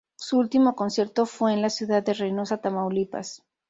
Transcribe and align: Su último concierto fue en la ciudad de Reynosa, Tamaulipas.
Su 0.17 0.39
último 0.39 0.75
concierto 0.75 1.27
fue 1.27 1.53
en 1.53 1.61
la 1.61 1.69
ciudad 1.69 2.01
de 2.01 2.15
Reynosa, 2.15 2.57
Tamaulipas. 2.59 3.43